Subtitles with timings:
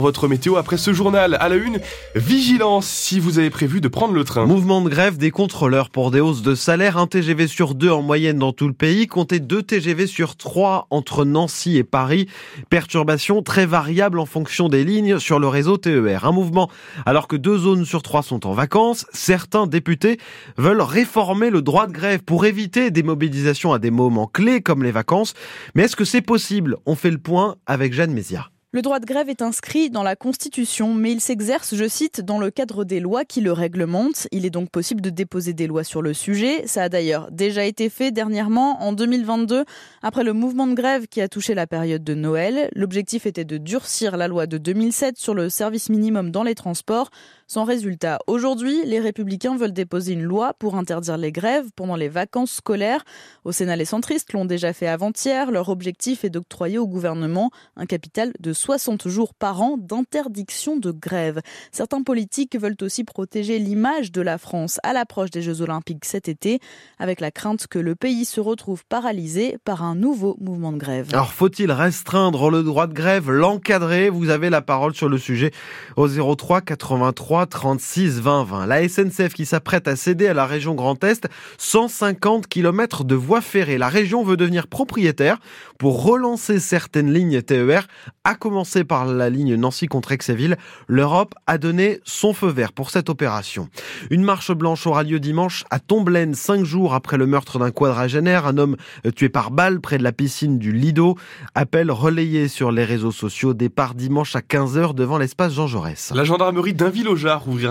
[0.00, 1.80] Votre météo après ce journal à la une,
[2.14, 4.46] vigilance si vous avez prévu de prendre le train.
[4.46, 8.00] Mouvement de grève des contrôleurs pour des hausses de salaire, un TGV sur deux en
[8.00, 12.28] moyenne dans tout le pays, comptez deux TGV sur trois entre Nancy et Paris.
[12.70, 16.24] Perturbations très variables en fonction des lignes sur le réseau TER.
[16.24, 16.70] Un mouvement
[17.04, 19.04] alors que deux zones sur trois sont en vacances.
[19.12, 20.18] Certains députés
[20.58, 24.84] veulent réformer le droit de grève pour éviter des mobilisations à des moments clés comme
[24.84, 25.34] les vacances.
[25.74, 26.76] Mais est-ce que c'est possible?
[26.86, 28.48] On fait le point avec Jeanne Mézia.
[28.70, 32.38] Le droit de grève est inscrit dans la Constitution, mais il s'exerce, je cite, dans
[32.38, 34.28] le cadre des lois qui le réglementent.
[34.30, 36.66] Il est donc possible de déposer des lois sur le sujet.
[36.66, 39.64] Ça a d'ailleurs déjà été fait dernièrement, en 2022,
[40.02, 42.68] après le mouvement de grève qui a touché la période de Noël.
[42.74, 47.08] L'objectif était de durcir la loi de 2007 sur le service minimum dans les transports.
[47.50, 52.10] Sans résultat, aujourd'hui, les républicains veulent déposer une loi pour interdire les grèves pendant les
[52.10, 53.06] vacances scolaires.
[53.46, 55.50] Au Sénat, les centristes l'ont déjà fait avant-hier.
[55.50, 60.90] Leur objectif est d'octroyer au gouvernement un capital de 60 jours par an d'interdiction de
[60.90, 61.40] grève.
[61.72, 66.28] Certains politiques veulent aussi protéger l'image de la France à l'approche des Jeux Olympiques cet
[66.28, 66.60] été,
[66.98, 71.08] avec la crainte que le pays se retrouve paralysé par un nouveau mouvement de grève.
[71.14, 74.10] Alors faut-il restreindre le droit de grève, l'encadrer?
[74.10, 75.50] Vous avez la parole sur le sujet
[75.96, 78.66] au 03 83 36 20 20.
[78.66, 83.40] La SNCF qui s'apprête à céder à la région Grand Est 150 km de voies
[83.40, 83.78] ferrées.
[83.78, 85.38] La région veut devenir propriétaire
[85.78, 87.86] pour relancer certaines lignes TER,
[88.24, 90.56] à commencer par la ligne Nancy contre Aix-et-Ville.
[90.86, 93.68] L'Europe a donné son feu vert pour cette opération.
[94.10, 98.46] Une marche blanche aura lieu dimanche à Tomblaine, cinq jours après le meurtre d'un quadragénaire,
[98.46, 98.76] un homme
[99.14, 101.16] tué par balle près de la piscine du Lido.
[101.54, 103.54] Appel relayé sur les réseaux sociaux.
[103.54, 106.12] Départ dimanche à 15h devant l'espace Jean Jaurès.
[106.14, 107.08] La gendarmerie d'Inville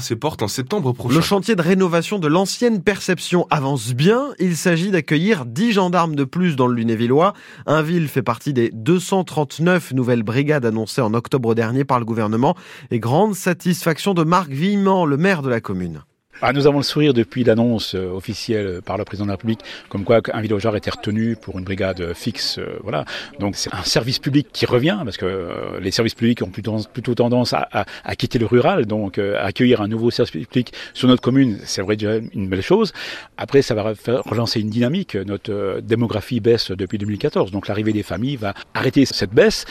[0.00, 1.14] ses portes en septembre prochain.
[1.14, 4.30] Le chantier de rénovation de l'ancienne perception avance bien.
[4.38, 7.34] Il s'agit d'accueillir 10 gendarmes de plus dans le Lunévillois.
[7.66, 12.54] Inville fait partie des 239 nouvelles brigades annoncées en octobre dernier par le gouvernement
[12.90, 16.02] et grande satisfaction de Marc Villemont, le maire de la commune.
[16.44, 19.60] Ah, nous avons le sourire depuis l'annonce euh, officielle par le président de la République,
[19.88, 22.58] comme quoi un villageur était retenu pour une brigade fixe.
[22.58, 23.04] Euh, voilà.
[23.38, 27.14] Donc c'est un service public qui revient, parce que euh, les services publics ont plutôt,
[27.14, 28.86] tendance à, quitter le rural.
[28.86, 32.92] Donc accueillir un nouveau service public sur notre commune, c'est vrai déjà une belle chose.
[33.36, 33.92] Après, ça va
[34.24, 35.14] relancer une dynamique.
[35.14, 39.64] Notre démographie baisse depuis 2014, donc l'arrivée des familles va arrêter cette baisse.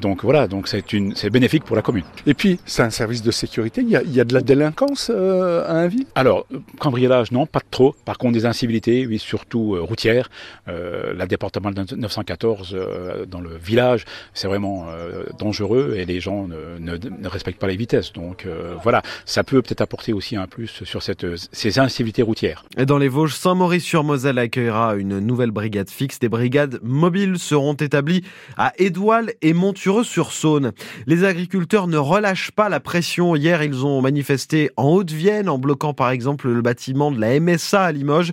[0.00, 0.84] donc voilà, donc c'est
[1.14, 2.04] c'est bénéfique pour la commune.
[2.26, 3.82] Et puis c'est un service de sécurité.
[3.82, 6.46] Il y a, de la délinquance à un alors,
[6.78, 7.94] cambriolage, non, pas trop.
[8.04, 10.30] Par contre, des incivilités, oui, surtout euh, routières.
[10.68, 14.04] Euh, la département 914 euh, dans le village,
[14.34, 18.12] c'est vraiment euh, dangereux et les gens ne, ne, ne, respectent pas les vitesses.
[18.12, 22.64] Donc euh, voilà, ça peut peut-être apporter aussi un plus sur cette, ces incivilités routières.
[22.76, 26.18] Et dans les Vosges, Saint-Maurice-sur-Moselle accueillera une nouvelle brigade fixe.
[26.18, 28.24] Des brigades mobiles seront établies
[28.56, 30.72] à Édoual et Montureux-sur-Saône.
[31.06, 33.36] Les agriculteurs ne relâchent pas la pression.
[33.36, 37.84] Hier, ils ont manifesté en Haute-Vienne en bloquant par exemple le bâtiment de la MSA
[37.84, 38.32] à Limoges.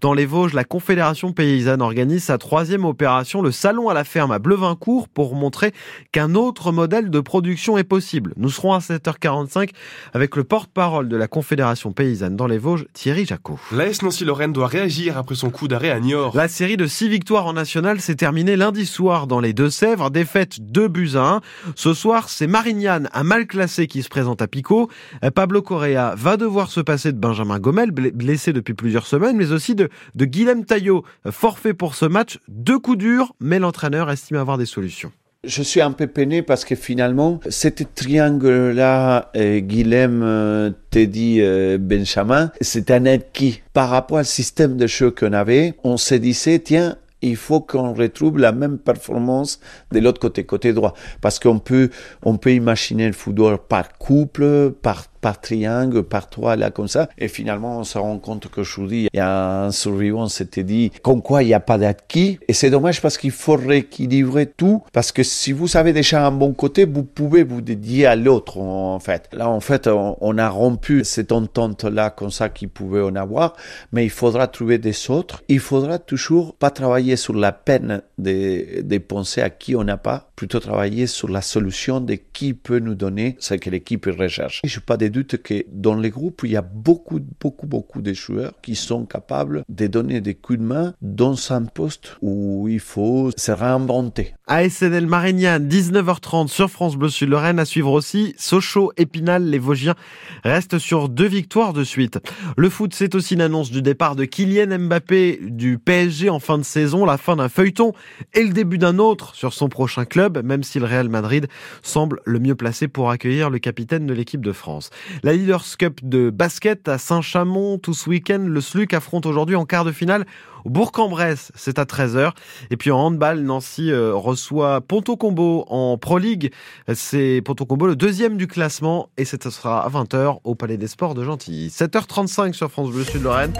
[0.00, 4.30] Dans les Vosges, la Confédération paysanne organise sa troisième opération, le Salon à la ferme
[4.30, 5.72] à Blevincourt, pour montrer
[6.12, 8.34] qu'un autre modèle de production est possible.
[8.36, 9.70] Nous serons à 7h45
[10.12, 13.58] avec le porte-parole de la Confédération paysanne dans les Vosges, Thierry Jacot.
[13.72, 16.36] L'AS Nancy-Lorraine doit réagir après son coup d'arrêt à Niort.
[16.36, 20.60] La série de six victoires en national s'est terminée lundi soir dans les Deux-Sèvres, défaite
[20.60, 21.40] 2 buts à 1.
[21.74, 24.90] Ce soir, c'est Marignane, un mal classé, qui se présente à Picot.
[25.34, 29.74] Pablo Correa va devoir se passer de Benjamin Gomel, blessé depuis plusieurs semaines, mais aussi
[29.74, 32.38] de, Guilhem Taillot, forfait pour ce match.
[32.48, 35.12] Deux coups durs, mais l'entraîneur estime avoir des solutions.
[35.44, 41.78] Je suis un peu peiné parce que finalement, ce triangle-là, euh, Guilhem, euh, Teddy, euh,
[41.78, 43.60] Benjamin, c'est un acquis.
[43.72, 47.94] Par rapport au système de jeu qu'on avait, on se disait, tiens, il faut qu'on
[47.94, 49.60] retrouve la même performance
[49.92, 50.94] de l'autre côté, côté droit.
[51.20, 51.90] Parce qu'on peut,
[52.22, 57.08] on peut imaginer le football par couple, par par triangle, par trois, là, comme ça.
[57.18, 61.22] Et finalement, on se rend compte qu'aujourd'hui, il y a un survivant, s'était dit, comme
[61.22, 62.38] quoi il n'y a pas d'acquis.
[62.48, 64.82] Et c'est dommage parce qu'il faut rééquilibrer tout.
[64.92, 68.58] Parce que si vous avez déjà un bon côté, vous pouvez vous dédier à l'autre,
[68.58, 69.28] en fait.
[69.32, 73.54] Là, en fait, on, a rompu cette entente-là, comme ça, qu'il pouvait en avoir.
[73.92, 75.42] Mais il faudra trouver des autres.
[75.48, 79.96] Il faudra toujours pas travailler sur la peine de, de penser à qui on n'a
[79.96, 84.60] pas, plutôt travailler sur la solution de qui peut nous donner ce que l'équipe recherche.
[84.64, 88.02] Je n'ai pas de doute que dans les groupes, il y a beaucoup, beaucoup, beaucoup
[88.02, 92.68] de joueurs qui sont capables de donner des coups de main dans un poste où
[92.68, 94.34] il faut se réinventer.
[94.46, 97.58] ASNL Marignan, 19h30 sur France Bleu Sud Lorraine.
[97.58, 99.96] À suivre aussi Sochaux, Épinal, les Vosgiens
[100.44, 102.18] restent sur deux victoires de suite.
[102.56, 106.58] Le foot, c'est aussi une annonce du départ de Kylian Mbappé du PSG en fin
[106.58, 107.92] de saison, la fin d'un feuilleton
[108.34, 111.48] et le début d'un autre sur son prochain club, même si le Real Madrid
[111.82, 114.90] semble le mieux placé pour accueillir le capitaine de l'équipe de France.
[115.22, 119.64] La Leaders Cup de basket à Saint-Chamond, tout ce week-end, le SLUC affronte aujourd'hui en
[119.64, 120.26] quart de finale
[120.66, 122.32] au Bourg-en-Bresse, c'est à 13h.
[122.70, 126.52] Et puis en handball, Nancy euh, reçoit Ponto Combo en Pro League.
[126.92, 130.88] C'est Ponto Combo le deuxième du classement et ce sera à 20h au Palais des
[130.88, 131.68] Sports de Gentilly.
[131.68, 133.52] 7h35 sur France Bleu Sud-Lorraine.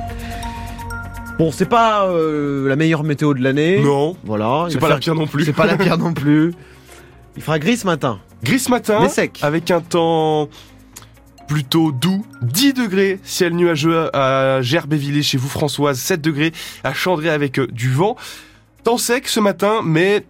[1.39, 3.81] Bon, c'est pas euh, la meilleure météo de l'année.
[3.85, 4.17] Non.
[4.25, 4.67] Voilà.
[4.69, 5.45] C'est pas la pire non plus.
[5.45, 6.55] C'est pas la pire non plus.
[7.37, 8.19] Il fera gris ce matin.
[8.43, 8.99] Gris ce matin.
[9.03, 9.39] Mais sec.
[9.43, 10.49] Avec un temps
[11.47, 12.25] plutôt doux.
[12.43, 15.99] 10 degrés, ciel nuageux à Gerbévillers chez vous Françoise.
[15.99, 16.53] 7 degrés
[16.85, 18.17] à Chandré avec euh, du vent.
[18.85, 20.25] Temps sec ce matin, mais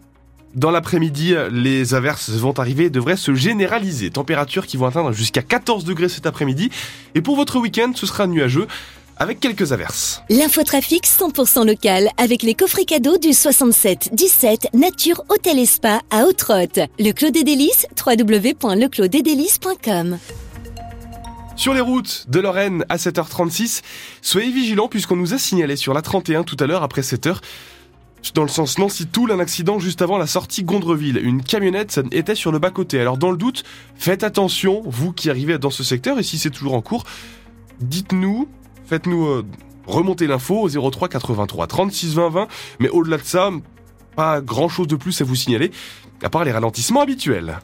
[0.55, 4.11] dans l'après-midi, les averses vont arriver et devraient se généraliser.
[4.11, 6.71] Températures qui vont atteindre jusqu'à 14 degrés cet après-midi.
[7.15, 8.67] Et pour votre week-end, ce sera nuageux
[9.19, 10.23] avec quelques averses.
[10.31, 16.25] L'infotrafic 100% local avec les coffrets cadeaux du 67 17 Nature Hôtel et Spa à
[16.25, 16.81] Haute-Rotte.
[16.99, 20.19] Le Clos des Délices, www.leclosdesdélices.com.
[21.57, 23.83] Sur les routes de Lorraine à 7h36,
[24.21, 27.39] soyez vigilants puisqu'on nous a signalé sur la 31 tout à l'heure après 7h
[28.35, 31.19] dans le sens Nancy-Toul, un accident juste avant la sortie Gondreville.
[31.19, 33.01] Une camionnette était sur le bas-côté.
[33.01, 33.65] Alors dans le doute,
[33.95, 37.05] faites attention, vous qui arrivez dans ce secteur, et si c'est toujours en cours,
[37.81, 38.49] dites-nous,
[38.87, 39.47] faites-nous euh,
[39.87, 42.49] remonter l'info au 03 83 36 20 20.
[42.81, 43.51] Mais au-delà de ça,
[44.17, 45.71] pas grand-chose de plus à vous signaler,
[46.23, 47.61] à part les ralentissements habituels.